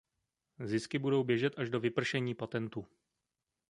Zisky 0.59 0.99
budou 0.99 1.23
běžet 1.23 1.53
až 1.57 1.69
do 1.69 1.79
vypršení 1.79 2.35
patentu. 2.35 2.87